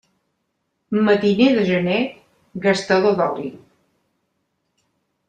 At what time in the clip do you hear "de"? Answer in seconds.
1.57-1.65